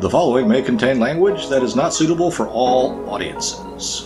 [0.00, 4.04] The following may contain language that is not suitable for all audiences.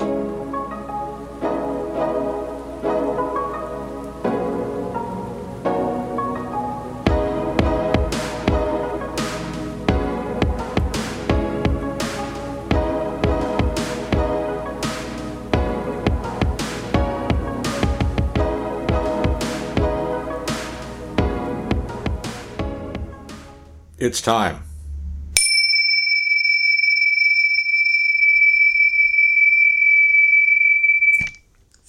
[23.99, 24.72] It's time.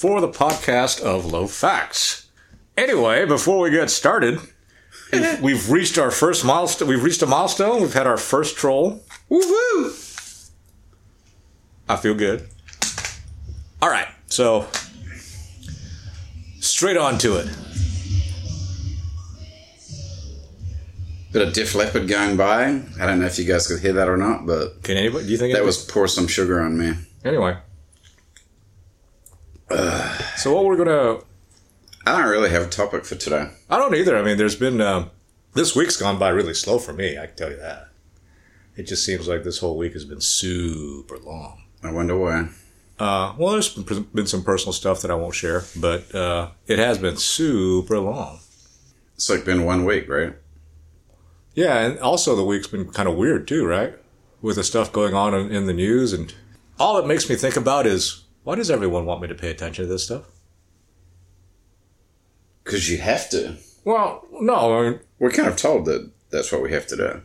[0.04, 2.28] For the podcast of Low Facts.
[2.76, 4.38] Anyway, before we get started,
[5.14, 6.90] we've, we've reached our first milestone.
[6.90, 7.82] We've reached a milestone.
[7.82, 9.02] We've had our first troll.
[9.32, 10.52] Woohoo!
[11.88, 12.50] I feel good.
[13.82, 14.68] All right, so
[16.60, 17.48] straight on to it.
[21.32, 22.66] Bit of Def Leppard going by.
[23.00, 25.28] I don't know if you guys could hear that or not, but Can anybody?
[25.28, 26.94] Do you think that was pour some sugar on me.
[27.24, 27.56] anyway?
[30.44, 31.22] So what we're gonna
[32.06, 33.50] I don't really have a topic for today.
[33.70, 34.18] I don't either.
[34.18, 35.10] I mean, there's been um,
[35.54, 37.18] this week's gone by really slow for me.
[37.18, 37.88] I can tell you that.
[38.76, 41.64] It just seems like this whole week has been super long.
[41.82, 42.50] I wonder why.
[43.00, 46.78] Uh, well, there's been been some personal stuff that I won't share, but uh, it
[46.78, 48.40] has been super long.
[49.16, 50.34] It's like been one week, right?
[51.54, 53.94] Yeah, and also the week's been kind of weird too, right?
[54.42, 56.36] With the stuff going on in, in the news, and
[56.78, 59.86] all it makes me think about is why does everyone want me to pay attention
[59.86, 60.26] to this stuff?
[62.64, 63.58] Because you have to.
[63.86, 67.22] Well, no, I mean, We're kind of told that that's what we have to do.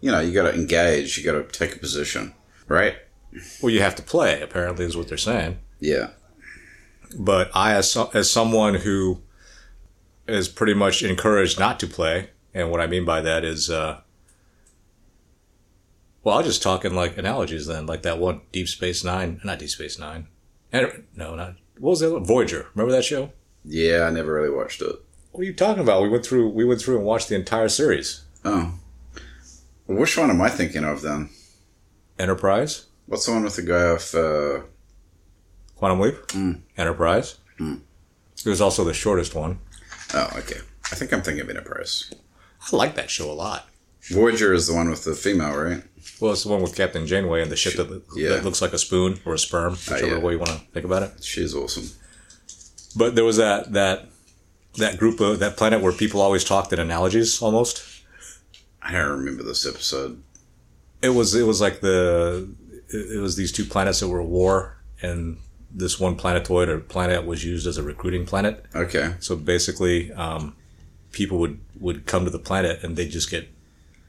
[0.00, 1.16] You know, you got to engage.
[1.16, 2.34] You got to take a position,
[2.68, 2.96] right?
[3.62, 4.40] well, you have to play.
[4.40, 5.58] Apparently, is what they're saying.
[5.80, 6.10] Yeah.
[7.18, 9.20] but I, as so, as someone who
[10.26, 14.00] is pretty much encouraged not to play, and what I mean by that is, uh,
[16.26, 19.60] well, I'll just talk in like analogies then, like that one Deep Space Nine, not
[19.60, 20.26] Deep Space Nine,
[20.72, 22.12] and no, not what was that?
[22.12, 22.24] one?
[22.24, 22.66] Voyager.
[22.74, 23.30] Remember that show?
[23.64, 24.96] Yeah, I never really watched it.
[25.30, 26.02] What are you talking about?
[26.02, 28.24] We went through, we went through and watched the entire series.
[28.44, 28.74] Oh.
[29.86, 31.30] Well, which one am I thinking of then?
[32.18, 34.12] Enterprise, What's the one with the guy off?
[34.12, 34.62] Uh,
[35.76, 36.16] Quantum Leap,
[36.76, 37.36] Enterprise.
[37.60, 39.60] It was also the shortest one.
[40.12, 40.58] oh, okay.
[40.90, 42.12] I think I'm thinking of Enterprise.
[42.72, 43.68] I like that show a lot.
[44.10, 45.82] Voyager is the one with the female, right?
[46.20, 48.28] Well, it's the one with Captain Janeway and the ship that, Yeah.
[48.30, 50.18] that looks like a spoon or a sperm, whichever yeah.
[50.18, 51.24] way you want to think about it.
[51.24, 51.90] She's awesome.
[52.94, 54.06] But there was that that
[54.78, 57.82] that group of that planet where people always talked in analogies almost.
[58.80, 60.22] I don't remember this episode.
[61.02, 62.48] It was it was like the
[62.88, 65.38] it it was these two planets that were at war and
[65.70, 68.64] this one planetoid or planet was used as a recruiting planet.
[68.74, 69.14] Okay.
[69.18, 70.54] So basically, um,
[71.12, 73.48] people would would come to the planet and they just get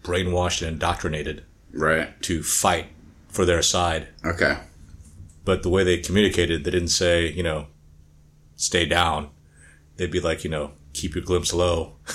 [0.03, 1.43] brainwashed and indoctrinated
[1.73, 2.19] Right.
[2.23, 2.87] to fight
[3.27, 4.07] for their side.
[4.25, 4.57] Okay.
[5.45, 7.67] But the way they communicated, they didn't say, you know,
[8.55, 9.29] stay down.
[9.97, 11.93] They'd be like, you know, keep your glimpse low.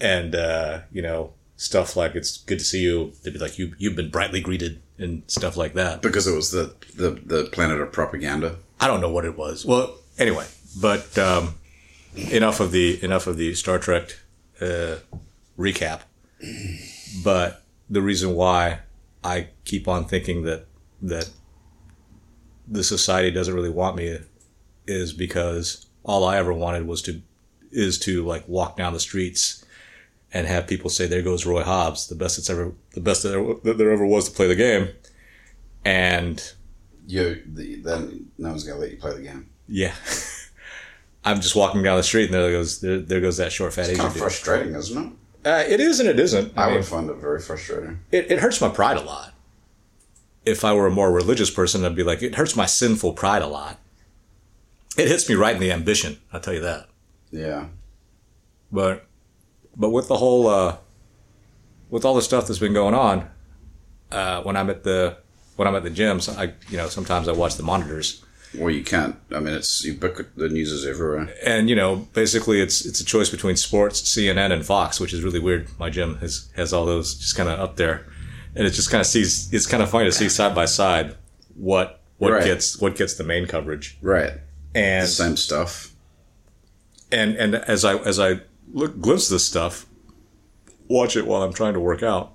[0.00, 3.12] and, uh, you know, stuff like, it's good to see you.
[3.22, 6.02] They'd be like, you, you've been brightly greeted and stuff like that.
[6.02, 8.56] Because it was the, the, the planet of propaganda.
[8.80, 9.64] I don't know what it was.
[9.64, 10.46] Well, anyway,
[10.80, 11.54] but, um,
[12.16, 14.18] enough of the, enough of the Star Trek,
[14.60, 14.96] uh,
[15.58, 16.00] recap.
[17.24, 18.80] But the reason why
[19.22, 20.66] I keep on thinking that,
[21.02, 21.30] that
[22.66, 24.18] the society doesn't really want me
[24.86, 27.22] is because all I ever wanted was to
[27.70, 29.64] is to like walk down the streets
[30.32, 33.30] and have people say there goes Roy Hobbs the best that's ever the best that
[33.30, 34.88] there, that there ever was to play the game
[35.84, 36.52] and
[37.06, 39.48] You, the, then no one's going to let you play the game.
[39.68, 39.94] yeah
[41.24, 43.82] I'm just walking down the street and there goes there, there goes that short fat
[43.82, 45.12] It's Asian kind of dude frustrating, isn't it?
[45.44, 48.00] Uh, it is and it isn't I, I mean, would find it very frustrating.
[48.10, 49.32] it, it hurts my pride a lot.
[50.44, 53.42] If I were a more religious person, I'd be like, it hurts my sinful pride
[53.42, 53.78] a lot.
[54.96, 56.88] It hits me right in the ambition, I'll tell you that.
[57.30, 57.66] Yeah.
[58.70, 59.06] But,
[59.76, 60.76] but with the whole, uh,
[61.90, 63.28] with all the stuff that's been going on,
[64.10, 65.16] uh, when I'm at the,
[65.56, 68.24] when I'm at the gyms, I, you know, sometimes I watch the monitors
[68.58, 69.16] Well, you can't.
[69.34, 70.32] I mean, it's ubiquitous.
[70.36, 71.34] The news is everywhere.
[71.44, 75.22] and, you know, basically it's, it's a choice between sports, CNN and Fox, which is
[75.22, 75.68] really weird.
[75.78, 78.06] My gym has, has all those just kind of up there.
[78.54, 81.16] And it just kind of sees, it's kind of funny to see side by side
[81.56, 82.44] what, what Right.
[82.44, 83.96] gets, what gets the main coverage.
[84.02, 84.32] Right.
[84.74, 85.92] And, the Same stuff.
[87.10, 88.40] and, and as I, as I
[88.72, 89.86] look, glimpse this stuff,
[90.88, 92.32] watch it while I'm trying to work out,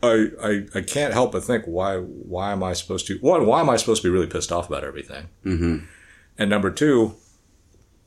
[0.00, 3.60] I, I, I can't help but think why why am I supposed to one why
[3.60, 5.78] am I supposed to be really pissed off about everything mm-hmm.
[6.38, 7.16] and number two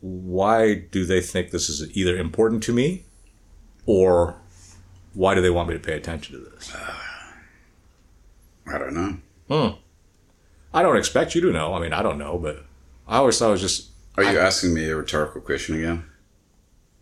[0.02, 3.04] why do they think this is either important to me
[3.86, 4.36] or
[5.14, 6.74] why do they want me to pay attention to this?
[8.68, 9.18] I don't know.
[9.48, 9.78] Hmm.
[10.74, 11.74] I don't expect you to know.
[11.74, 12.66] I mean, I don't know, but
[13.08, 13.90] I always thought it was just.
[14.18, 16.06] Are you asking me a rhetorical question again?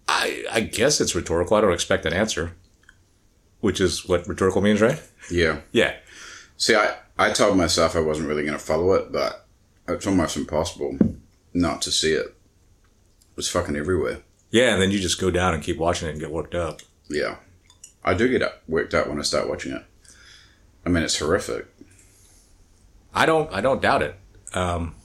[0.08, 1.58] I I guess it's rhetorical.
[1.58, 2.56] I don't expect an answer,
[3.62, 5.02] which is what rhetorical means, right?
[5.32, 5.62] Yeah.
[5.72, 5.96] Yeah.
[6.58, 9.46] See, I, I told myself I wasn't really going to follow it, but
[9.88, 10.98] it's almost impossible
[11.54, 12.28] not to see it.
[12.28, 12.36] It
[13.36, 14.20] was fucking everywhere.
[14.52, 16.82] Yeah, and then you just go down and keep watching it and get worked up.
[17.10, 17.36] Yeah.
[18.04, 19.84] I do get up, worked up when I start watching it.
[20.86, 21.68] I mean, it's horrific.
[23.14, 24.16] I don't I don't doubt it.
[24.54, 24.96] Um,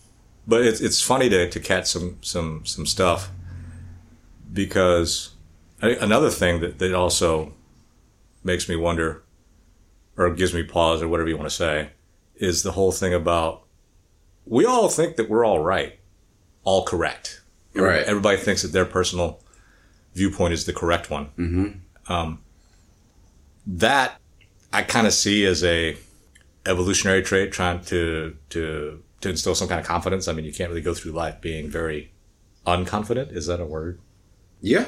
[0.47, 3.31] but it's it's funny to, to catch some some some stuff
[4.53, 5.31] because
[5.81, 7.53] another thing that, that also
[8.45, 9.25] makes me wonder
[10.17, 11.91] or gives me pause or whatever you want to say
[12.37, 13.63] is the whole thing about
[14.47, 15.99] we all think that we're all right,
[16.65, 17.41] all correct.
[17.75, 18.05] Right.
[18.05, 19.41] Everybody thinks that their personal
[20.15, 21.27] viewpoint is the correct one.
[21.39, 22.13] Mm-hmm.
[22.13, 22.41] Um,
[23.67, 24.21] that
[24.73, 25.97] I kind of see as a
[26.67, 30.29] evolutionary trait, trying to to to instill some kind of confidence.
[30.29, 32.13] I mean, you can't really go through life being very
[32.67, 33.35] unconfident.
[33.35, 33.99] Is that a word?
[34.61, 34.87] Yeah.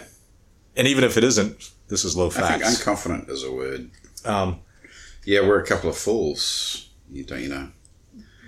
[0.76, 2.84] And even if it isn't, this is low I think facts.
[2.84, 3.90] unconfident is a word.
[4.25, 4.61] Um,
[5.25, 6.88] Yeah, we're a couple of fools.
[7.11, 7.69] You don't, you know.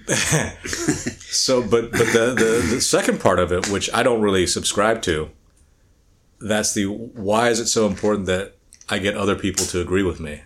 [0.65, 5.03] so, but but the, the the second part of it, which I don't really subscribe
[5.03, 5.31] to,
[6.41, 8.57] that's the why is it so important that
[8.89, 10.43] I get other people to agree with me?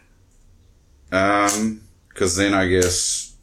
[1.12, 3.36] Um, because then I guess,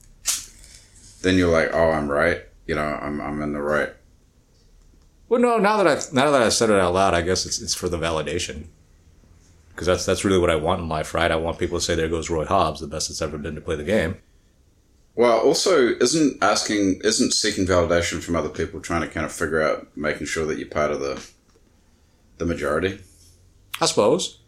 [1.22, 2.42] then you're like, oh, I'm right.
[2.68, 3.94] You know, I'm I'm in the right.
[5.30, 5.58] Well, no.
[5.58, 7.88] Now that I now that I said it out loud, I guess it's it's for
[7.88, 8.66] the validation.
[9.70, 11.32] Because that's that's really what I want in life, right?
[11.32, 13.62] I want people to say, "There goes Roy Hobbs, the best that's ever been to
[13.62, 14.18] play the game."
[15.16, 19.62] Well, also, isn't asking, isn't seeking validation from other people trying to kind of figure
[19.62, 21.22] out, making sure that you're part of the,
[22.38, 23.02] the majority,
[23.82, 24.40] I suppose.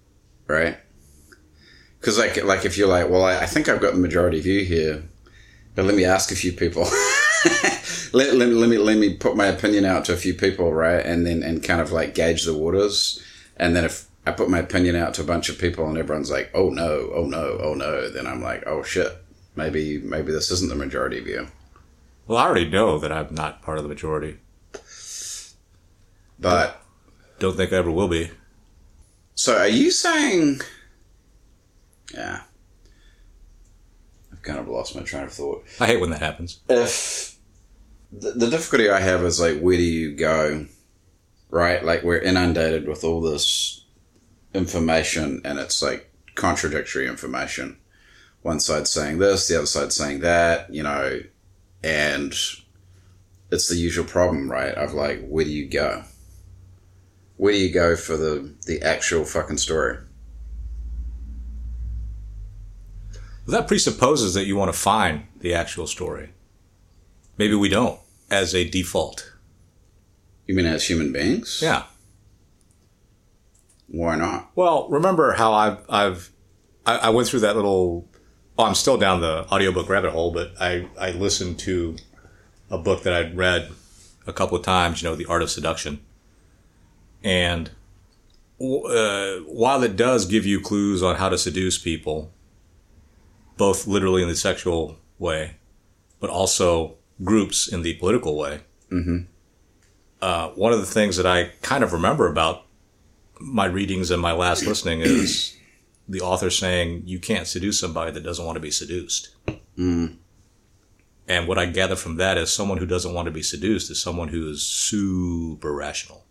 [0.48, 0.78] right?
[2.00, 4.64] Because like, like if you're like, well, I, I think I've got the majority view
[4.64, 5.04] here,
[5.76, 6.84] but let me ask a few people.
[8.14, 11.06] let, let, let me let me put my opinion out to a few people, right?
[11.06, 13.22] And then and kind of like gauge the waters.
[13.58, 16.32] And then if I put my opinion out to a bunch of people and everyone's
[16.32, 19.12] like, oh no, oh no, oh no, then I'm like, oh shit,
[19.56, 21.48] maybe maybe this isn't the majority view.
[22.28, 24.38] Well, I already know that I'm not part of the majority.
[26.40, 26.82] But
[27.40, 28.32] Don't think I ever will be.
[29.36, 30.62] so are you saying?
[32.14, 32.42] Yeah,
[34.32, 35.64] I've kind of lost my train of thought.
[35.80, 36.60] I hate when that happens.
[36.68, 37.31] if
[38.12, 40.66] the, the difficulty I have is like, where do you go?
[41.50, 41.84] Right?
[41.84, 43.86] Like, we're inundated with all this
[44.54, 47.78] information, and it's like contradictory information.
[48.42, 51.22] One side saying this, the other side saying that, you know,
[51.84, 52.34] and
[53.52, 54.74] it's the usual problem, right?
[54.74, 56.04] Of like, where do you go?
[57.38, 59.98] Where do you go for the the actual fucking story?
[63.48, 66.34] That presupposes that you want to find the actual story.
[67.42, 68.00] Maybe we don't,
[68.30, 69.34] as a default.
[70.46, 71.60] You mean as human beings?
[71.60, 71.86] Yeah.
[73.88, 74.52] Why not?
[74.54, 76.30] Well, remember how I've I've
[76.86, 78.08] I, I went through that little.
[78.60, 81.96] Oh, I'm still down the audiobook rabbit hole, but I I listened to
[82.70, 83.72] a book that I'd read
[84.28, 85.02] a couple of times.
[85.02, 86.00] You know, The Art of Seduction,
[87.24, 87.72] and
[88.62, 92.32] uh, while it does give you clues on how to seduce people,
[93.58, 95.56] both literally in the sexual way,
[96.20, 98.62] but also groups in the political way.
[98.92, 99.20] Mm-hmm.
[100.22, 102.66] Uh, one of the things that I kind of remember about
[103.40, 105.58] my readings and my last listening is
[106.08, 109.30] the author saying you can't seduce somebody that doesn't want to be seduced.
[109.78, 110.18] Mm.
[111.28, 114.02] And what I gather from that is someone who doesn't want to be seduced is
[114.02, 116.26] someone who is super rational,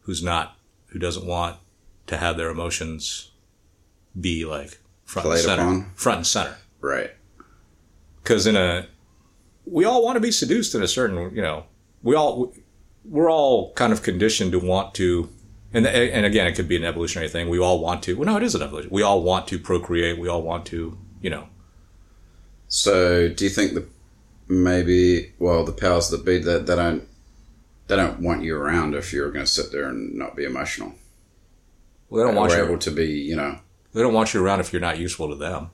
[0.00, 0.56] who's not,
[0.86, 1.58] who doesn't want
[2.08, 3.30] to have their emotions
[4.20, 5.90] be like front Played and center, upon.
[5.94, 6.56] front and center.
[6.80, 7.12] Right.
[8.22, 8.86] Because in a,
[9.64, 11.64] we all want to be seduced in a certain, you know,
[12.02, 12.52] we all,
[13.04, 15.28] we're all kind of conditioned to want to
[15.74, 17.48] and and again, it could be an evolutionary thing.
[17.48, 18.14] We all want to.
[18.14, 18.90] Well, no, it is an evolution.
[18.92, 20.18] We all want to procreate.
[20.18, 21.48] We all want to, you know.
[22.68, 23.88] So, do you think that
[24.48, 27.08] maybe, well, the powers that be that they don't
[27.88, 30.92] they don't want you around if you're going to sit there and not be emotional?
[32.10, 32.62] Well, they don't want you.
[32.62, 33.58] able to be, you know,
[33.94, 35.70] They don't want you around if you're not useful to them.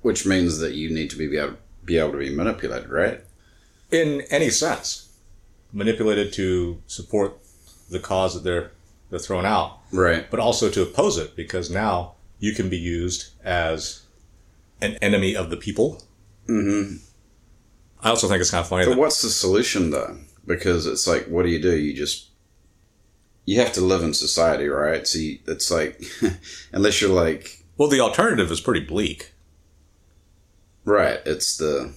[0.00, 3.20] which means that you need to be able be able to be manipulated, right?
[3.90, 5.08] In any sense,
[5.72, 7.38] manipulated to support
[7.90, 8.72] the cause that they're
[9.08, 10.28] they're throwing out, Right.
[10.30, 14.02] but also to oppose it because now you can be used as
[14.80, 16.02] an enemy of the people.
[16.48, 16.96] Mm-hmm.
[18.02, 20.18] I also think it's kind of funny But what's the solution though?
[20.44, 21.76] Because it's like, what do you do?
[21.76, 22.30] You just
[23.44, 25.06] you have to live in society, right?
[25.06, 26.02] So you, it's like,
[26.72, 29.32] unless you're like, Well, the alternative is pretty bleak.
[30.86, 31.92] Right, it's the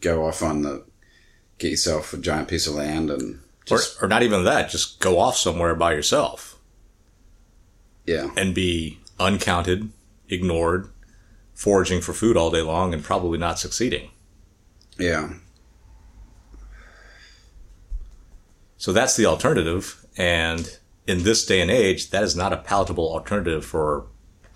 [0.00, 0.84] go off on the,
[1.58, 3.40] get yourself a giant piece of land and
[3.70, 6.58] Or, or not even that, just go off somewhere by yourself
[8.06, 9.90] yeah, and be uncounted,
[10.28, 10.88] ignored,
[11.52, 14.10] foraging for food all day long and probably not succeeding.
[14.98, 15.30] yeah,
[18.76, 20.06] So that's the alternative.
[20.16, 24.06] And in this day and age, that is not a palatable alternative for,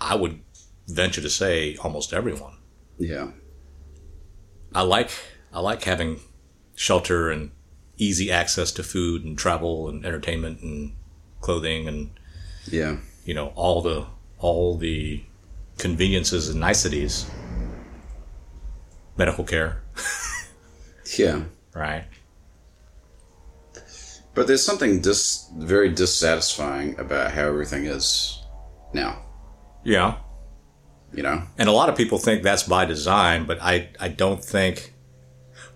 [0.00, 0.40] I would
[0.87, 2.54] venture to say, almost everyone.
[3.02, 3.30] Yeah,
[4.75, 5.11] I like,
[5.52, 6.21] I like having
[6.75, 7.50] shelter and
[7.99, 10.94] easy access to food and travel and entertainment and
[11.40, 12.11] clothing and,
[12.66, 14.06] yeah, you know, all the,
[14.38, 15.23] all the
[15.78, 17.28] conveniences and niceties.
[19.16, 19.82] Medical care,
[21.18, 21.42] yeah.
[21.75, 22.04] right?
[24.35, 28.42] But there's something dis, very dissatisfying about how everything is
[28.94, 29.23] now,
[29.85, 30.18] Yeah.
[31.12, 31.42] You know?
[31.59, 34.95] And a lot of people think that's by design, but I, I don't think.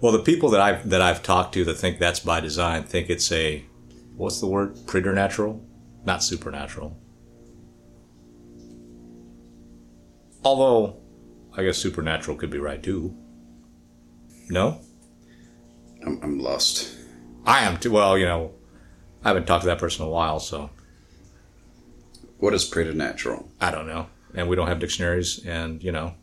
[0.00, 3.08] Well, the people that I've that I've talked to that think that's by design think
[3.08, 3.64] it's a
[4.16, 5.64] what's the word preternatural,
[6.04, 6.98] not supernatural.
[10.44, 11.00] Although,
[11.56, 13.16] I guess supernatural could be right too.
[14.48, 14.80] No,
[16.04, 16.94] I'm, I'm lost.
[17.44, 17.90] I am too.
[17.92, 18.52] Well, you know,
[19.24, 20.70] I haven't talked to that person in a while, so
[22.38, 23.50] What is preternatural?
[23.60, 24.08] I don't know.
[24.36, 26.14] And we don't have dictionaries, and you know,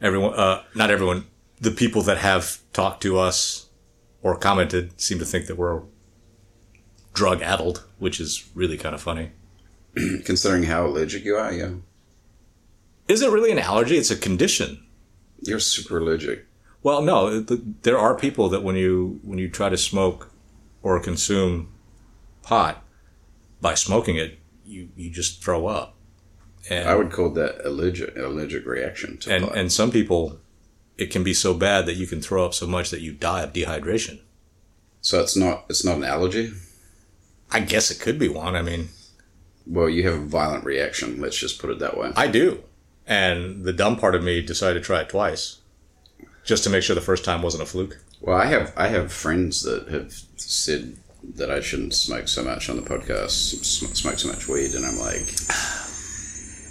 [0.00, 1.26] everyone, uh, not everyone,
[1.60, 3.68] the people that have talked to us
[4.22, 5.82] or commented seem to think that we're
[7.12, 9.32] drug addled, which is really kind of funny.
[10.24, 11.70] Considering how allergic you are, yeah.
[13.08, 13.96] Is it really an allergy?
[13.96, 14.84] It's a condition.
[15.40, 16.46] You're super allergic.
[16.82, 20.30] Well, no, th- there are people that when you when you try to smoke
[20.82, 21.72] or consume
[22.42, 22.84] pot
[23.60, 25.96] by smoking it, you you just throw up.
[26.70, 30.38] And I would call that allergic allergic reaction to and and some people
[30.96, 33.42] it can be so bad that you can throw up so much that you die
[33.42, 34.20] of dehydration
[35.00, 36.50] so it's not it's not an allergy.
[37.52, 38.88] i guess it could be one i mean
[39.66, 41.20] Well, you have a violent reaction.
[41.20, 42.12] Let's just put it that way.
[42.16, 42.62] i do
[43.06, 45.58] and the dumb part of me decided to try it twice
[46.44, 49.12] just to make sure the first time wasn't a fluke Well, I have I have
[49.12, 50.96] friends that have said
[51.34, 53.30] that I shouldn't smoke so much on the podcast,
[53.64, 55.28] sm- smoke so much weed, and I'm like,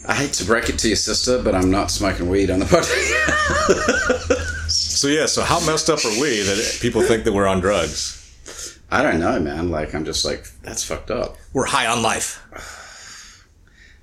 [0.09, 2.65] I hate to break it to your sister, but I'm not smoking weed on the
[2.65, 4.69] podcast.
[4.69, 8.13] so yeah so how messed up are we that people think that we're on drugs
[8.89, 9.69] I don't know, man.
[9.69, 11.35] Like, I'm just like, that's fucked up.
[11.53, 12.41] we're high on life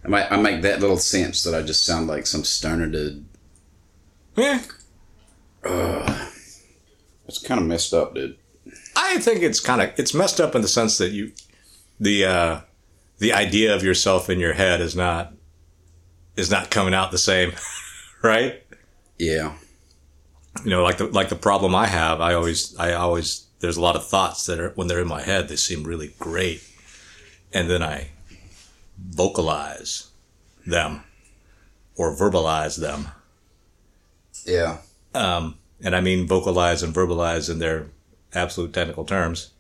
[0.05, 3.25] I might, I make that little sense that I just sound like some stoner dude.
[4.37, 4.61] yeah
[7.27, 8.37] It's kind of messed up, dude.
[8.97, 11.33] i think it's kind of it's messed up in the sense that you
[11.99, 12.61] the uh
[13.19, 15.33] the idea of yourself in your head is not
[16.37, 17.53] is not coming out the same
[18.23, 18.63] right?
[19.19, 19.55] Yeah,
[20.63, 23.81] you know like the like the problem i have i always i always there's a
[23.81, 26.63] lot of thoughts that are when they're in my head they seem really great.
[27.53, 28.09] And then i
[28.99, 30.09] vocalize
[30.67, 31.03] them
[31.97, 33.09] or verbalize them.
[34.45, 34.79] Yeah,
[35.15, 37.87] um, and i mean vocalize and verbalize in their
[38.35, 39.51] absolute technical terms.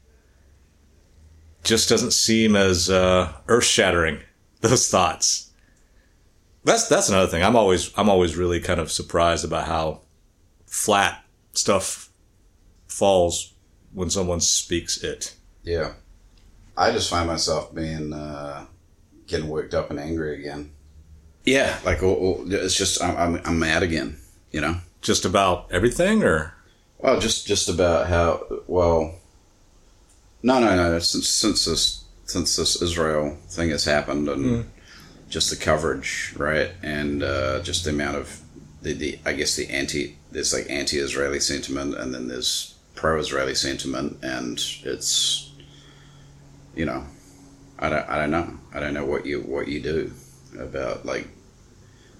[1.62, 4.20] Just doesn't seem as uh, earth-shattering
[4.60, 5.50] those thoughts
[6.64, 10.00] that's that's another thing i'm always i'm always really kind of surprised about how
[10.66, 12.10] flat stuff
[12.88, 13.52] falls
[13.92, 15.92] when someone speaks it yeah.
[16.76, 18.66] I just find myself being uh,
[19.28, 20.72] getting worked up and angry again.
[21.44, 24.18] Yeah, like all, all- it's just I'm, I'm I'm mad again.
[24.50, 24.76] You know.
[25.00, 26.52] just about everything or
[26.98, 29.14] Well, just just about how well.
[30.42, 30.98] No, no, no.
[30.98, 34.68] Since since this since this Israel thing has happened and
[35.34, 38.40] just the coverage, right, and uh, just the amount of
[38.82, 44.18] the, the I guess the anti there's like anti-Israeli sentiment and then there's pro-Israeli sentiment
[44.22, 45.50] and it's
[46.76, 47.04] you know
[47.80, 48.48] I don't I don't know.
[48.72, 50.12] I don't know what you what you do
[50.56, 51.26] about like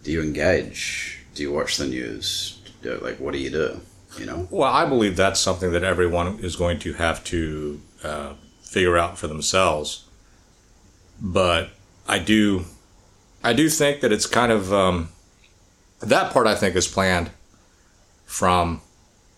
[0.02, 1.20] do you engage?
[1.36, 2.60] Do you watch the news?
[2.82, 3.80] Do, like what do you do
[4.18, 4.48] you know?
[4.50, 9.18] Well, I believe that's something that everyone is going to have to uh, figure out
[9.18, 10.04] for themselves.
[11.20, 11.70] But
[12.08, 12.64] I do,
[13.44, 15.08] I do think that it's kind of um,
[16.00, 16.46] that part.
[16.46, 17.30] I think is planned
[18.26, 18.80] from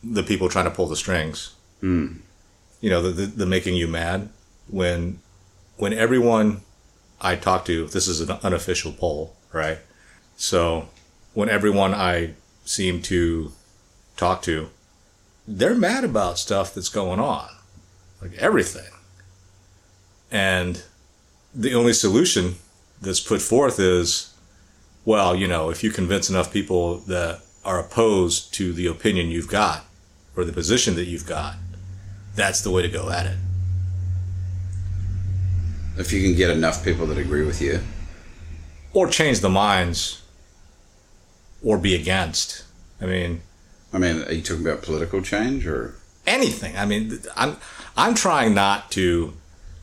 [0.03, 1.55] the people trying to pull the strings.
[1.83, 2.19] Mm.
[2.81, 4.31] You know, the, the the making you mad
[4.69, 5.21] when
[5.77, 6.63] when everyone
[7.21, 7.87] I talk to.
[7.87, 9.79] This is an unofficial poll, right?
[10.37, 10.89] So
[11.35, 12.35] when everyone I
[12.65, 13.53] seem to
[14.17, 14.71] talk to
[15.47, 17.49] they're mad about stuff that's going on,
[18.21, 18.91] like everything.
[20.31, 20.83] And
[21.55, 22.57] the only solution
[23.00, 24.35] that's put forth is,
[25.05, 29.49] well, you know, if you convince enough people that are opposed to the opinion you've
[29.49, 29.85] got
[30.37, 31.57] or the position that you've got,
[32.35, 33.37] that's the way to go at it.
[35.99, 37.81] If you can get enough people that agree with you.
[38.93, 40.23] Or change the minds
[41.62, 42.65] or be against.
[43.00, 43.41] I mean,
[43.93, 45.95] I mean, are you talking about political change or
[46.26, 46.76] anything?
[46.76, 47.57] I mean, I'm
[47.97, 49.35] I'm trying not to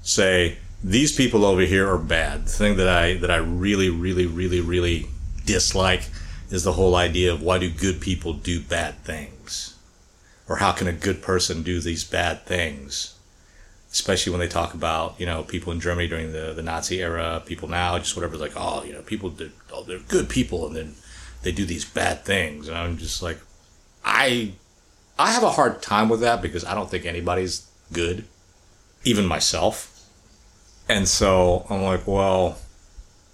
[0.02, 2.46] say these people over here are bad.
[2.46, 5.08] The thing that I that I really really really really
[5.46, 6.10] dislike
[6.50, 9.76] is the whole idea of why do good people do bad things?
[10.48, 13.18] Or how can a good person do these bad things?
[13.92, 17.42] Especially when they talk about, you know, people in Germany during the, the Nazi era,
[17.46, 20.76] people now, just whatever, like, oh, you know, people, they're, oh, they're good people and
[20.76, 20.96] then
[21.44, 22.68] they do these bad things.
[22.68, 23.40] And I'm just like,
[24.04, 24.54] I,
[25.18, 28.26] I have a hard time with that because I don't think anybody's good,
[29.04, 29.93] even myself.
[30.90, 32.58] And so I'm like, well,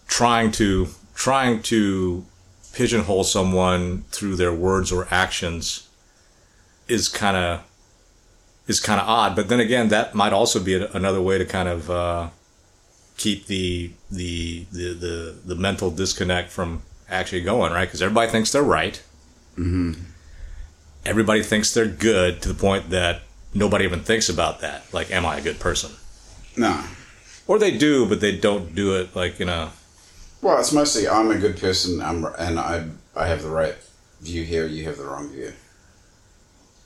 [0.08, 2.26] trying to, trying to
[2.74, 5.88] pigeonhole someone through their words or actions
[6.88, 7.64] is kind of
[8.68, 9.36] is kind of odd.
[9.36, 12.30] But then again, that might also be another way to kind of uh,
[13.18, 18.52] keep the, the the the the mental disconnect from actually going right because everybody thinks
[18.52, 19.02] they're right.
[19.58, 19.94] Mm-hmm.
[21.06, 23.22] Everybody thinks they're good to the point that
[23.54, 24.84] nobody even thinks about that.
[24.94, 25.92] Like, am I a good person?
[26.56, 26.84] No.
[27.50, 29.72] Or they do, but they don't do it like you know.
[30.40, 33.74] Well, it's mostly I'm a good person, I'm, and I I have the right
[34.22, 34.68] view here.
[34.68, 35.54] You have the wrong view.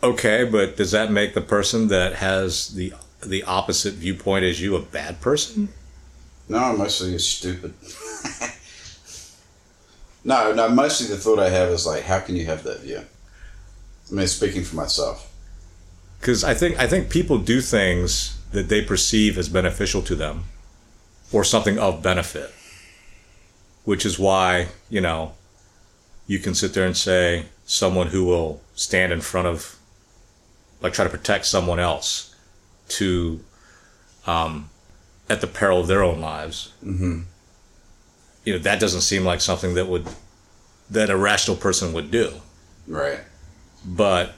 [0.02, 4.78] Okay, but does that make the person that has the the opposite viewpoint as you
[4.78, 5.68] a bad person?
[6.48, 7.74] No, mostly it's stupid.
[10.24, 13.02] no, no, mostly the thought I have is like, how can you have that view?
[14.10, 15.30] I mean, speaking for myself.
[16.22, 20.46] Because I think I think people do things that they perceive as beneficial to them,
[21.34, 22.54] or something of benefit.
[23.84, 25.34] Which is why you know,
[26.28, 29.76] you can sit there and say someone who will stand in front of,
[30.82, 32.36] like, try to protect someone else,
[32.90, 33.40] to,
[34.28, 34.70] um,
[35.30, 36.72] at the peril of their own lives.
[36.84, 37.22] Mm-hmm.
[38.46, 40.08] You know, that doesn't seem like something that would
[40.90, 42.34] that a rational person would do.
[42.88, 43.22] Right.
[43.84, 44.36] But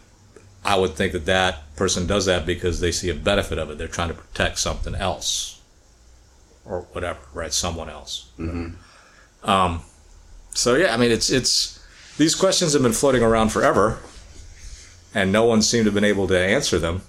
[0.64, 3.78] I would think that that person does that because they see a benefit of it.
[3.78, 5.60] They're trying to protect something else
[6.66, 7.54] or whatever, right?
[7.54, 8.32] Someone else.
[8.40, 9.50] Mm-hmm.
[9.50, 9.82] Um,
[10.54, 11.86] so yeah, I mean, it's it's
[12.18, 14.00] these questions have been floating around forever,
[15.14, 17.04] and no one seemed to have been able to answer them.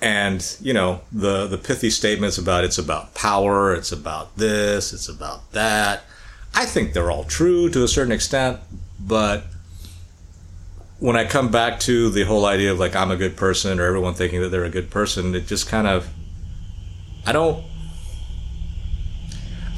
[0.00, 5.08] And you know the the pithy statements about it's about power, it's about this, it's
[5.08, 6.04] about that.
[6.54, 8.60] I think they're all true to a certain extent,
[9.00, 9.44] but
[10.98, 13.84] when I come back to the whole idea of like I'm a good person or
[13.84, 16.08] everyone thinking that they're a good person, it just kind of
[17.24, 17.64] I don't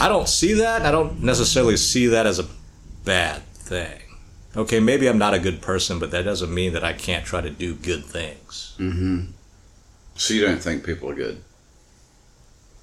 [0.00, 0.82] I don't see that.
[0.82, 2.46] I don't necessarily see that as a
[3.04, 4.00] bad thing.
[4.56, 7.40] Okay, maybe I'm not a good person, but that doesn't mean that I can't try
[7.40, 8.74] to do good things.
[8.78, 9.32] Mm-hmm.
[10.14, 11.42] So you don't think people are good?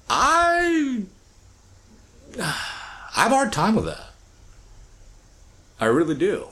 [0.08, 1.02] I
[2.40, 4.10] I have a hard time with that.
[5.80, 6.48] I really do.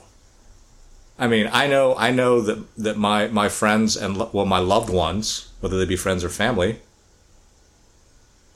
[1.18, 4.90] I mean, I know I know that that my my friends and well my loved
[4.90, 6.81] ones, whether they be friends or family,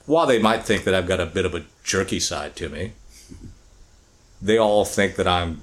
[0.08, 2.92] while they might think that I've got a bit of a jerky side to me,
[4.40, 5.60] they all think that I'm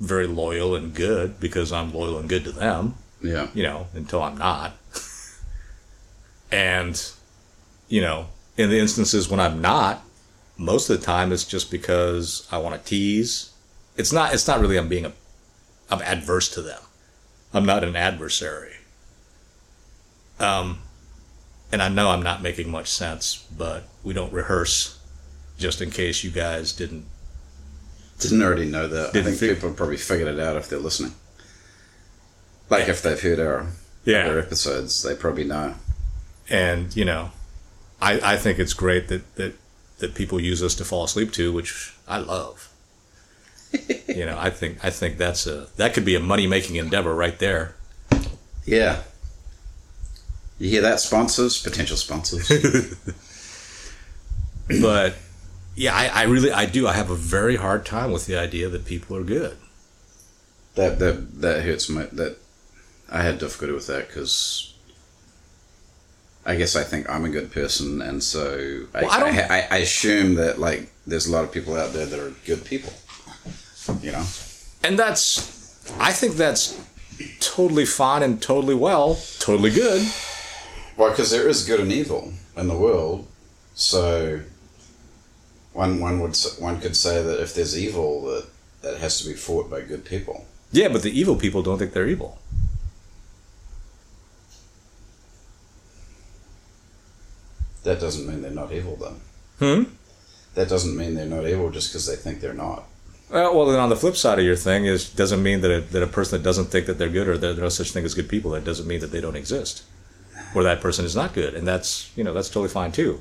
[0.00, 2.94] very loyal and good because I'm loyal and good to them.
[3.20, 3.48] Yeah.
[3.52, 4.74] You know, until I'm not.
[6.52, 7.12] and,
[7.88, 10.04] you know, in the instances when I'm not,
[10.56, 13.50] most of the time it's just because I want to tease.
[13.96, 14.32] It's not.
[14.32, 15.12] It's not really I'm being a.
[15.90, 16.80] I'm adverse to them.
[17.52, 18.76] I'm not an adversary.
[20.38, 20.78] Um,
[21.72, 24.98] and I know I'm not making much sense, but we don't rehearse
[25.58, 27.06] just in case you guys didn't.
[28.18, 29.16] Didn't already know that.
[29.16, 31.14] I think fig- people probably figured it out if they're listening.
[32.70, 33.66] Like if they've heard our
[34.04, 34.26] Yeah.
[34.26, 35.74] other episodes, they probably know.
[36.48, 37.30] And you know,
[38.00, 39.54] I I think it's great that that
[39.98, 42.68] that people use us to fall asleep to, which I love.
[44.08, 47.14] you know, I think I think that's a that could be a money making endeavor
[47.14, 47.74] right there.
[48.64, 49.02] Yeah.
[50.62, 51.60] You hear that, sponsors?
[51.60, 52.48] Potential sponsors.
[54.80, 55.16] But
[55.74, 56.86] yeah, I, I really I do.
[56.86, 59.56] I have a very hard time with the idea that people are good.
[60.76, 62.36] that that that hurts my that.
[63.10, 64.72] I had difficulty with that because
[66.46, 69.58] I guess I think I'm a good person, and so I, Well, I don't- I,
[69.58, 72.64] I, I assume that like there's a lot of people out there that are good
[72.64, 72.92] people.
[74.00, 74.24] You know.
[74.84, 75.26] And that's
[75.98, 76.78] I think that's
[77.40, 80.06] totally fine and totally well, totally good.
[81.02, 82.32] Well, because there is good and evil.
[82.56, 83.26] in the world.
[83.74, 84.42] So
[85.72, 88.46] one one would one could say that if there's evil, that
[88.82, 90.46] that has to be fought by good people.
[90.70, 92.38] Yeah, but the evil people don't think they're evil.
[97.82, 99.16] That doesn't mean they're not evil, though.
[99.58, 99.90] Hmm.
[100.54, 102.84] That doesn't mean they're not evil just because they think they're not.
[103.28, 105.80] Uh, well, then on the flip side of your thing is doesn't mean that a,
[105.80, 108.04] that a person that doesn't think that they're good or that there's no such thing
[108.04, 108.52] as good people.
[108.52, 109.82] That doesn't mean that they don't exist,
[110.54, 113.20] or that person is not good, and that's you know that's totally fine too.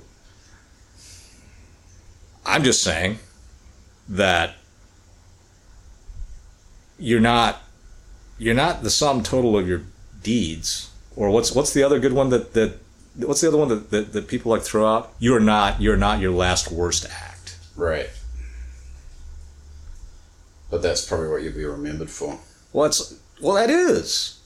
[2.45, 3.19] I'm just saying
[4.09, 4.55] that
[6.97, 7.61] you're not
[8.37, 9.83] you're not the sum total of your
[10.23, 12.77] deeds, or what's what's the other good one that that
[13.15, 15.13] what's the other one that that, that people like throw out?
[15.19, 17.57] You're not you're not your last worst act.
[17.75, 18.09] Right.
[20.69, 22.39] But that's probably what you'll be remembered for.
[22.73, 24.39] Well, it's well that is.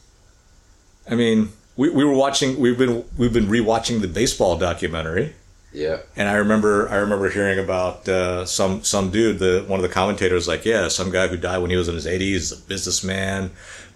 [1.10, 2.60] I mean, we, we were watching.
[2.60, 5.34] We've been we've been rewatching the baseball documentary,
[5.74, 5.98] Yeah.
[6.16, 9.40] and I remember I remember hearing about uh, some some dude.
[9.40, 11.96] The one of the commentators like, yeah, some guy who died when he was in
[11.96, 13.52] his eighties, a businessman,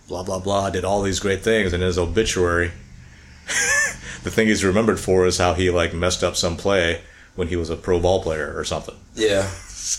[0.07, 2.71] blah blah blah, did all these great things, and in his obituary,
[4.23, 7.01] the thing he's remembered for is how he like messed up some play
[7.35, 9.49] when he was a pro ball player or something, Yeah.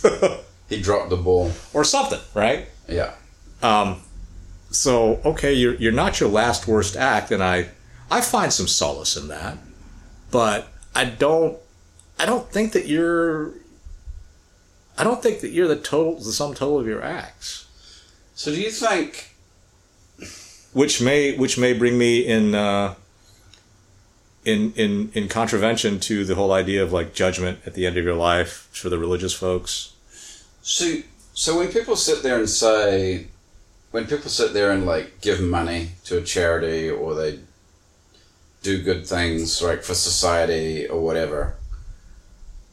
[0.69, 1.51] He dropped the ball.
[1.73, 2.69] or something, right?
[2.89, 3.15] Yeah.
[3.63, 4.03] Um,
[4.71, 7.69] so okay, you're you're not your last worst act, and I
[8.11, 9.59] I find some solace in that,
[10.31, 11.59] but I don't
[12.19, 13.55] I don't think that you're
[14.99, 17.67] I don't think that you're the total the sum total of your acts,
[18.35, 19.35] So do you think
[20.73, 22.95] which may which may bring me in uh,
[24.45, 28.05] in in in contravention to the whole idea of like judgment at the end of
[28.05, 29.93] your life for the religious folks.
[30.63, 30.99] so
[31.35, 33.29] so when people sit there and say
[33.91, 37.39] when people sit there and like give money to a charity or they
[38.63, 41.55] do good things like for society or whatever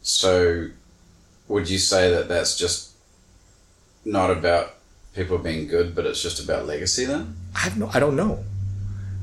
[0.01, 0.67] so
[1.47, 2.91] would you say that that's just
[4.05, 4.75] not about
[5.15, 8.43] people being good but it's just about legacy then I have no I don't know.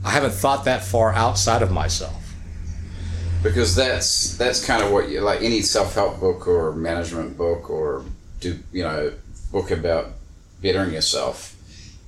[0.05, 2.35] I haven't thought that far outside of myself.
[3.43, 8.05] because that's that's kind of what you like any self-help book or management book or
[8.41, 9.13] do you know
[9.53, 10.13] book about
[10.61, 11.54] bettering yourself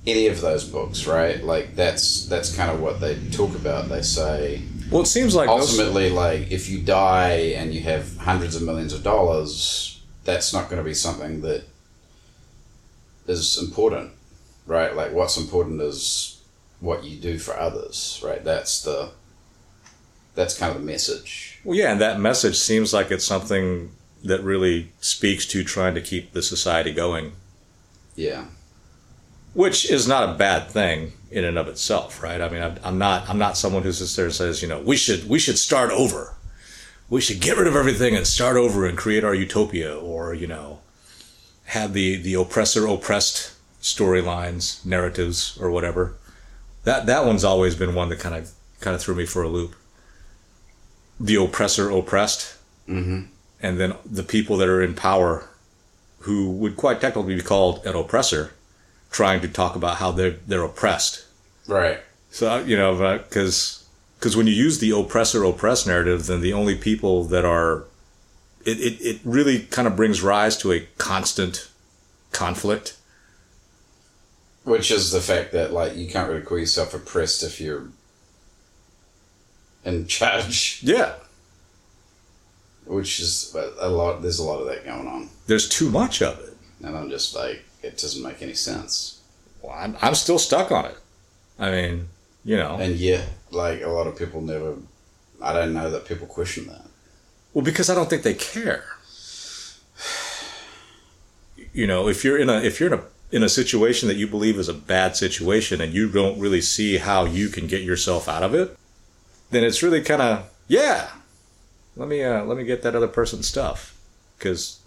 [0.07, 1.43] any of those books right?
[1.43, 3.89] Like that's that's kind of what they talk about.
[3.89, 8.17] They say Well, it seems like those- ultimately like if you die and you have
[8.17, 11.63] hundreds of millions of dollars that's not going to be something that
[13.27, 14.11] is important
[14.65, 14.95] right?
[14.95, 16.41] Like what's important is
[16.79, 18.43] what you do for others right?
[18.43, 19.11] That's the
[20.35, 21.59] that's kind of the message.
[21.63, 23.91] Well, yeah, and that message seems like it's something
[24.23, 27.31] that really speaks to trying to keep the society going,
[28.15, 28.45] yeah
[29.57, 32.41] which is not a bad thing in and of itself, right?
[32.41, 34.79] I mean, I'm, I'm not I'm not someone who sits there and says, you know,
[34.79, 36.35] we should we should start over,
[37.09, 40.45] we should get rid of everything and start over and create our utopia, or you
[40.45, 40.81] know,
[41.65, 46.13] have the the oppressor oppressed storylines, narratives, or whatever.
[46.83, 49.49] That that one's always been one that kind of kind of threw me for a
[49.49, 49.75] loop.
[51.19, 52.55] The oppressor oppressed.
[52.87, 53.21] mm-hmm.
[53.59, 55.49] and then the people that are in power
[56.19, 58.53] who would quite technically be called an oppressor
[59.11, 61.25] trying to talk about how they're they're oppressed.
[61.67, 61.99] Right.
[62.31, 63.85] So uh, you know uh, because
[64.19, 67.85] because when you use the oppressor oppressed narrative then the only people that are
[68.65, 71.69] it, it, it really kind of brings rise to a constant
[72.31, 72.97] conflict.
[74.63, 77.87] Which is the fact that like you can't really call yourself oppressed if you're
[79.85, 80.81] in charge.
[80.83, 81.13] Yeah.
[82.85, 85.29] Which is a lot there's a lot of that going on.
[85.47, 86.53] There's too much of it.
[86.83, 89.21] And i'm just like it doesn't make any sense
[89.61, 90.97] well, I'm, I'm still stuck on it
[91.57, 92.09] i mean
[92.43, 94.75] you know and yet like a lot of people never
[95.41, 96.85] i don't know that people question that
[97.53, 98.83] Well, because I don't think they care.
[101.73, 104.27] You know, if you're in a if you're in a in a situation that you
[104.27, 108.29] believe is a bad situation and you don't really see how you can get yourself
[108.29, 108.77] out of it,
[109.49, 111.09] then it's really kind of yeah.
[111.95, 113.97] Let me uh, let me get that other person's stuff
[114.37, 114.79] because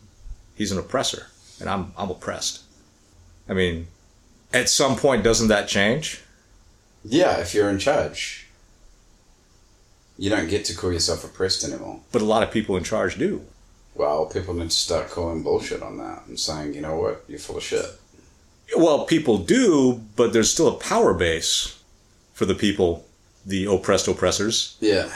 [0.55, 1.27] he's an oppressor
[1.61, 2.63] and I'm I'm oppressed.
[3.51, 3.89] I mean,
[4.53, 6.23] at some point, doesn't that change?
[7.05, 8.47] yeah if you're in charge
[10.19, 13.17] you don't get to call yourself oppressed anymore But a lot of people in charge
[13.17, 13.43] do.
[13.95, 17.39] well people need to start calling bullshit on that and saying you know what you're
[17.39, 17.87] full of shit
[18.77, 21.81] Well, people do, but there's still a power base
[22.35, 23.07] for the people,
[23.47, 24.77] the oppressed oppressors.
[24.81, 25.09] yeah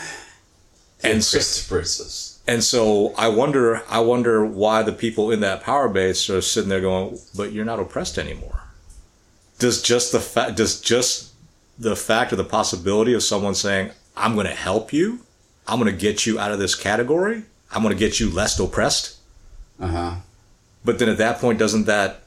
[1.02, 5.62] And so, oppressed oppressors and so I wonder, I wonder why the people in that
[5.62, 8.62] power base are sitting there going, "But you're not oppressed anymore."
[9.58, 11.30] Does just the fact, does just
[11.78, 15.20] the fact or the possibility of someone saying, "I'm going to help you,"
[15.66, 17.42] I'm going to get you out of this category.
[17.72, 19.16] I'm going to get you less oppressed.
[19.80, 20.14] Uh huh.
[20.84, 22.20] But then at that point, doesn't that,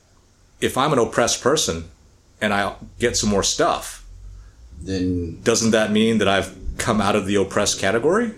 [0.59, 1.85] if I'm an oppressed person
[2.41, 4.03] and I get some more stuff,
[4.81, 8.31] Then doesn't that mean that I've come out of the oppressed category?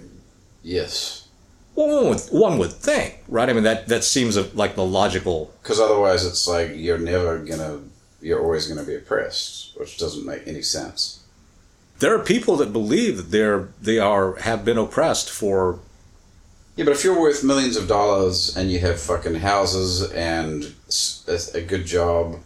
[0.64, 1.19] yes,
[1.80, 3.48] Well, one would, one would think, right?
[3.48, 5.54] I mean, that, that seems like the logical.
[5.64, 7.80] because otherwise it's like you're never gonna.
[8.22, 11.24] You're always gonna be oppressed, which doesn't make any sense.
[12.00, 15.80] There are people that believe that they're they are have been oppressed for
[16.76, 20.74] Yeah, but if you're worth millions of dollars and you have fucking houses and
[21.54, 22.40] a good job,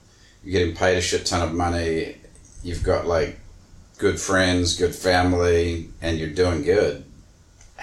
[0.44, 2.18] you're getting paid a shit ton of money,
[2.62, 3.40] you've got like
[3.98, 7.03] good friends, good family, and you're doing good,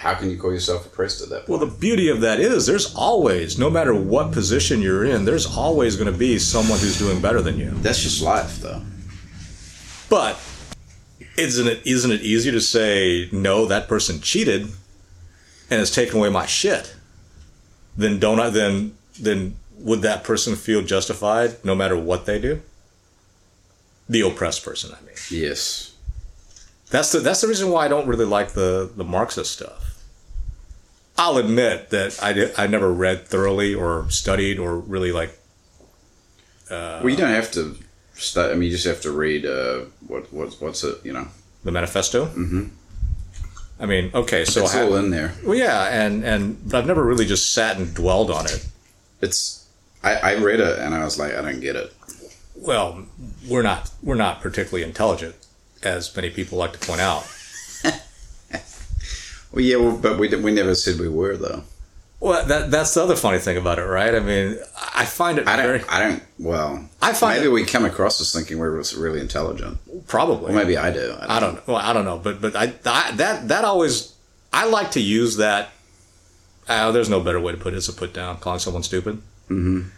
[0.00, 1.48] how can you call yourself oppressed at that point?
[1.50, 5.44] Well, the beauty of that is there's always, no matter what position you're in, there's
[5.44, 7.72] always going to be someone who's doing better than you.
[7.82, 8.80] That's just life, though.
[10.08, 10.40] But
[11.36, 16.30] isn't it isn't it easier to say no, that person cheated and has taken away
[16.30, 16.96] my shit?
[17.94, 22.62] Then don't I then then would that person feel justified no matter what they do?
[24.08, 25.14] The oppressed person, I mean.
[25.30, 25.89] Yes.
[26.90, 30.02] That's the that's the reason why I don't really like the the Marxist stuff.
[31.16, 35.36] I'll admit that I did, I never read thoroughly or studied or really like
[36.70, 37.76] well, you don't have to.
[38.14, 39.44] Stu- I mean, you just have to read.
[39.46, 40.98] Uh, what what what's it?
[41.04, 41.28] You know,
[41.64, 42.26] the manifesto.
[42.26, 42.66] Mm-hmm.
[43.80, 45.34] I mean, okay, so it's I- all in there.
[45.44, 48.66] well, yeah, and and but I've never really just sat and dwelled on it.
[49.20, 49.66] It's.
[50.02, 51.92] I, I read it and I was like, I don't get it.
[52.56, 53.04] Well,
[53.48, 55.34] we're not we're not particularly intelligent,
[55.82, 57.26] as many people like to point out.
[59.52, 61.64] Well, yeah, well, but we we never said we were though.
[62.20, 64.14] Well, that that's the other funny thing about it, right?
[64.14, 64.58] I mean,
[64.94, 65.66] I find it I don't.
[65.66, 66.22] very I don't.
[66.38, 69.78] Well, I find maybe it- we come across as thinking we're really intelligent.
[70.06, 70.52] probably.
[70.52, 71.16] Or maybe I do.
[71.18, 71.62] I don't, I don't know.
[71.66, 74.14] Well, I don't know, but but I, I that that always
[74.52, 75.70] I like to use that.
[76.68, 77.78] Uh, there's no better way to put it.
[77.78, 79.16] It's a put down, calling someone stupid.
[79.48, 79.88] Mm-hmm.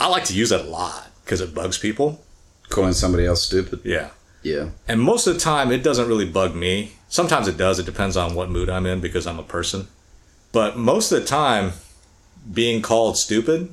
[0.00, 2.20] I like to use that a lot because it bugs people.
[2.68, 3.80] Calling somebody else stupid.
[3.84, 4.08] Yeah,
[4.42, 4.70] Yeah.
[4.86, 6.92] and most of the time it doesn't really bug me.
[7.08, 7.78] Sometimes it does.
[7.78, 9.88] It depends on what mood I'm in because I'm a person.
[10.52, 11.72] But most of the time,
[12.52, 13.70] being called stupid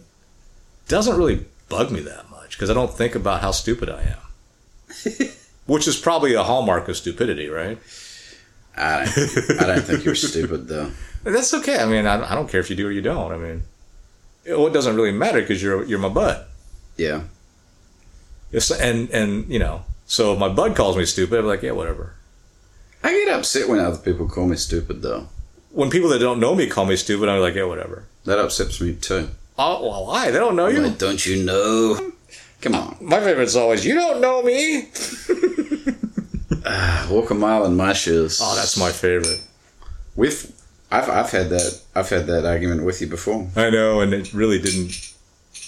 [0.88, 5.28] doesn't really bug me that much because I don't think about how stupid I am.
[5.65, 7.78] Which is probably a hallmark of stupidity, right?
[8.78, 9.62] I don't.
[9.62, 10.91] I don't think you're stupid though.
[11.23, 11.78] That's okay.
[11.78, 13.32] I mean, I, I don't care if you do or you don't.
[13.32, 13.63] I mean,
[14.43, 16.49] it, well, it doesn't really matter because you're you're my butt.
[16.97, 17.23] Yeah.
[18.51, 21.71] It's, and and you know, so if my bud calls me stupid, I'm like, yeah,
[21.71, 22.13] whatever.
[23.03, 25.27] I get upset when other people call me stupid though.
[25.71, 28.05] When people that don't know me call me stupid, I'm like, yeah, whatever.
[28.23, 29.29] That upsets me too.
[29.57, 30.31] Oh, well, why?
[30.31, 30.81] They don't know you.
[30.81, 32.11] Like, don't you know?
[32.61, 32.97] Come on.
[33.01, 34.89] My favorite's always, you don't know me.
[36.67, 38.39] Ah, Walk a mile in my shoes.
[38.41, 39.41] Oh, that's my favorite.
[40.15, 40.51] We've.
[40.91, 43.47] I've, I've had that I've had that argument with you before.
[43.55, 45.13] I know, and it really didn't.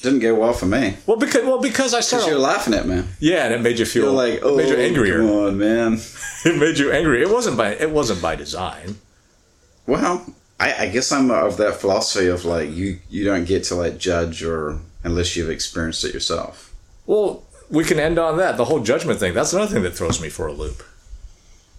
[0.02, 0.96] Didn't go well for me.
[1.06, 3.04] Well, because well, because I Because you're laughing at me.
[3.20, 5.18] Yeah, and it made you feel You're like, oh, made you oh, angrier.
[5.20, 6.00] come on, man.
[6.46, 7.22] It made you angry.
[7.24, 9.00] It wasn't by it wasn't by design.
[9.88, 13.76] Well, I, I guess I'm of that philosophy of like you you don't get to
[13.76, 16.74] like judge or unless you've experienced it yourself.
[17.06, 18.56] Well, we can end on that.
[18.56, 19.34] The whole judgment thing.
[19.34, 20.84] That's another thing that throws me for a loop.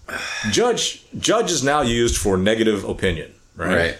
[0.51, 3.75] Judge judge is now used for negative opinion, right?
[3.75, 3.97] Right.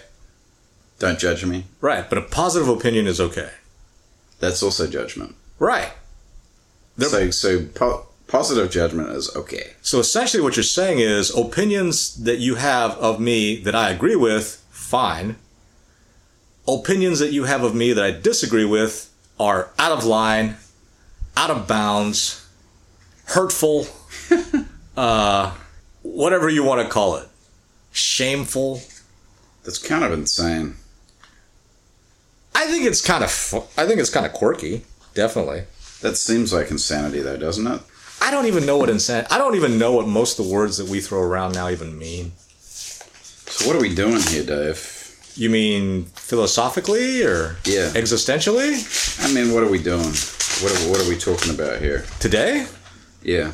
[0.98, 1.64] Don't judge me.
[1.80, 3.50] Right, but a positive opinion is okay.
[4.40, 5.36] That's also judgment.
[5.58, 5.92] Right.
[6.96, 9.74] There- so so po- positive judgment is okay.
[9.82, 14.16] So essentially what you're saying is opinions that you have of me that I agree
[14.16, 15.36] with, fine.
[16.66, 20.56] Opinions that you have of me that I disagree with are out of line,
[21.36, 22.46] out of bounds,
[23.26, 23.86] hurtful,
[24.96, 25.54] uh,
[26.02, 27.26] whatever you want to call it.
[27.92, 28.82] Shameful.
[29.64, 30.76] That's kind of insane.
[32.60, 34.82] I think it's kind of fu- I think it's kind of quirky,
[35.14, 35.64] definitely.
[36.02, 37.80] That seems like insanity though, doesn't it?
[38.20, 39.24] I don't even know what insane.
[39.30, 41.98] I don't even know what most of the words that we throw around now even
[41.98, 42.32] mean.
[42.36, 44.96] So what are we doing here, Dave?
[45.36, 47.88] You mean philosophically or Yeah.
[47.94, 48.70] existentially?
[49.24, 50.12] I mean, what are we doing?
[50.62, 52.04] What are, what are we talking about here?
[52.20, 52.66] Today?
[53.22, 53.52] Yeah.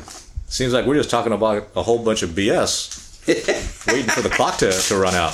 [0.49, 3.25] Seems like we're just talking about a whole bunch of BS,
[3.87, 5.31] waiting for the clock to, to run out.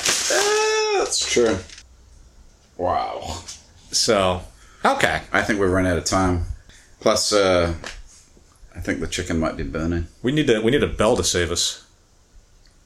[1.00, 1.58] That's true.
[2.78, 3.42] Wow.
[3.96, 4.42] So,
[4.84, 5.22] okay.
[5.32, 6.46] I think we've run out of time.
[7.00, 7.74] Plus, uh,
[8.76, 10.08] I think the chicken might be burning.
[10.22, 11.86] We need to we need a bell to save us.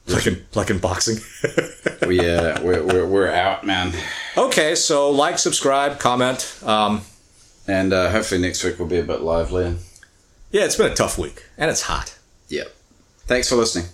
[0.06, 1.18] Like in like in boxing.
[2.06, 3.92] We uh, we're, we're we're out, man.
[4.36, 6.58] okay, so like, subscribe, comment.
[6.64, 7.02] Um,
[7.66, 9.74] And uh, hopefully next week will be a bit livelier.
[10.50, 12.16] yeah, it's been a tough week and it's hot.
[12.48, 12.68] Yep.
[13.26, 13.86] Thanks for listening.